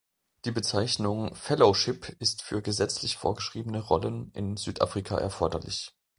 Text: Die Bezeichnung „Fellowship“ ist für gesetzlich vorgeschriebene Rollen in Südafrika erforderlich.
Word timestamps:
Die 0.45 0.51
Bezeichnung 0.51 1.35
„Fellowship“ 1.35 2.09
ist 2.17 2.41
für 2.41 2.63
gesetzlich 2.63 3.17
vorgeschriebene 3.17 3.79
Rollen 3.81 4.31
in 4.31 4.57
Südafrika 4.57 5.19
erforderlich. 5.19 5.93